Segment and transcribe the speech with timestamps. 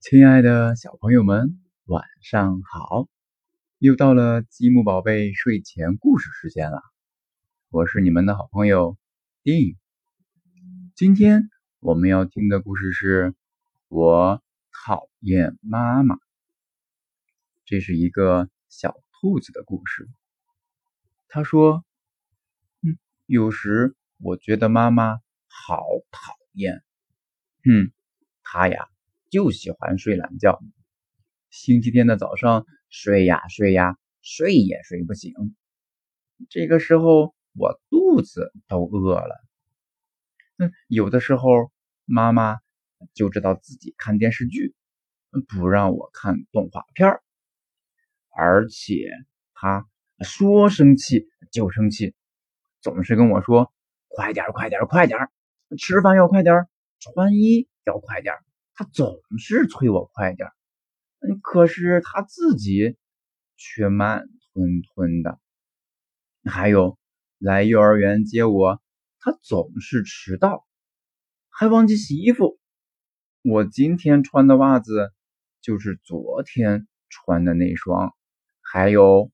[0.00, 3.06] 亲爱的小朋友们，晚上好！
[3.76, 6.80] 又到了积木宝贝睡前故事时间了，
[7.68, 8.96] 我是你们的好朋友
[9.42, 9.76] 丁。
[10.96, 11.50] 今天
[11.80, 13.32] 我们要听的故事是
[13.88, 14.42] 《我
[14.72, 16.14] 讨厌妈妈》，
[17.66, 20.08] 这是一个小兔子的故事。
[21.28, 21.84] 他说
[22.80, 22.96] ：“嗯，
[23.26, 26.82] 有时我觉得妈妈好讨厌。
[27.64, 27.92] 嗯，
[28.42, 28.88] 她呀。”
[29.30, 30.60] 就喜欢睡懒觉，
[31.50, 35.32] 星期天的早上睡呀睡呀，睡也睡不醒。
[36.48, 39.40] 这个时候我肚子都饿了。
[40.56, 41.70] 嗯，有的时候
[42.04, 42.58] 妈妈
[43.14, 44.74] 就知道自己看电视剧，
[45.48, 47.20] 不让我看动画片
[48.36, 49.08] 而且
[49.54, 49.86] 她
[50.24, 52.14] 说生气就生气，
[52.80, 53.72] 总是跟我说
[54.08, 55.18] ：“快点快点快点
[55.78, 56.66] 吃饭要快点
[56.98, 58.34] 穿衣要快点
[58.80, 60.48] 他总是催我快点
[61.20, 62.96] 嗯，可是他自己
[63.58, 65.38] 却慢吞吞的。
[66.50, 66.96] 还有
[67.36, 68.80] 来幼儿园接我，
[69.18, 70.66] 他总是迟到，
[71.50, 72.58] 还忘记洗衣服。
[73.42, 75.12] 我今天穿的袜子
[75.60, 78.14] 就是昨天穿的那双。
[78.62, 79.30] 还有，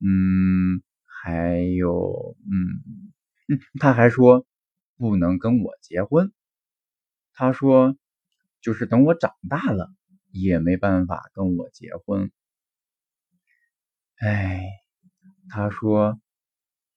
[0.00, 3.04] 嗯，还有，嗯
[3.48, 4.46] 嗯， 他还说
[4.96, 6.32] 不能跟我结婚。
[7.34, 7.94] 他说。
[8.60, 9.92] 就是等我长大了，
[10.30, 12.30] 也没办法跟我结婚。
[14.16, 14.64] 哎，
[15.48, 16.20] 他说，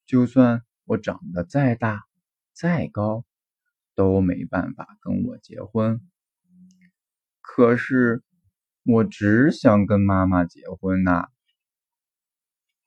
[0.06, 2.04] 就算我长得再大、
[2.54, 3.26] 再高，
[3.96, 6.02] 都没办法跟我结婚。
[7.42, 8.24] 可是，
[8.84, 11.30] 我只想跟妈妈结婚呐。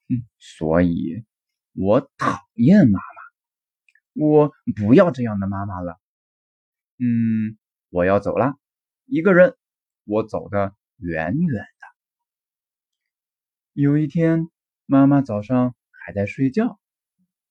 [0.09, 1.25] 嗯，所以
[1.73, 6.01] 我讨厌妈妈，我不要这样的妈妈了。
[6.99, 7.57] 嗯，
[7.91, 8.59] 我要走了。
[9.07, 9.55] 一个人，
[10.05, 11.87] 我走得远远的。
[13.75, 14.49] 有一天，
[14.87, 16.81] 妈妈早上还在睡觉，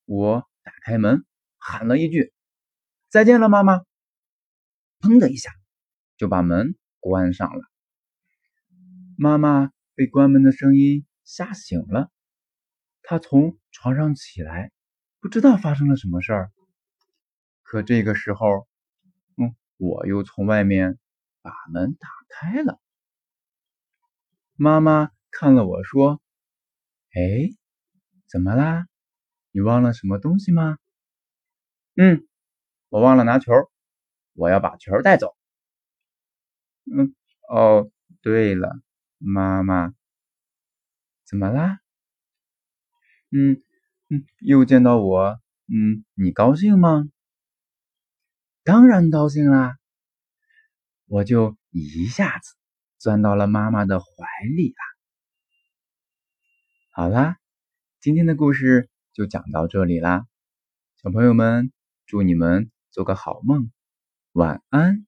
[0.04, 1.24] 我打开门，
[1.56, 2.32] 喊了一句
[3.08, 3.84] ：“再见了，妈妈。”
[4.98, 5.52] 砰的一下，
[6.16, 7.62] 就把门关上了。
[9.16, 12.10] 妈妈被关门的声音吓醒了，
[13.02, 14.72] 她从床上起来，
[15.20, 16.52] 不知道发生了什么事儿。
[17.62, 18.66] 可这个时候，
[19.36, 20.98] 嗯，我又从外面。
[21.44, 22.80] 把门打开了，
[24.56, 26.22] 妈妈看了我说
[27.12, 27.50] ：“哎，
[28.26, 28.86] 怎么啦？
[29.50, 30.78] 你忘了什么东西吗
[31.96, 32.26] ？”“嗯，
[32.88, 33.52] 我忘了拿球，
[34.32, 35.36] 我要把球带走。
[36.90, 37.14] ”“嗯，
[37.50, 37.90] 哦，
[38.22, 38.80] 对了，
[39.18, 39.92] 妈妈，
[41.26, 41.80] 怎么啦
[43.36, 43.62] ？”“嗯
[44.08, 47.06] 嗯，又见到我，嗯，你高兴吗
[48.64, 49.76] ？”“当然高兴啦。”
[51.06, 52.54] 我就一下子
[52.98, 54.06] 钻到了妈妈的怀
[54.56, 54.84] 里啦。
[56.92, 57.36] 好啦，
[58.00, 60.26] 今天的故事就讲到这里啦，
[61.02, 61.72] 小朋友们，
[62.06, 63.70] 祝你们做个好梦，
[64.32, 65.06] 晚安。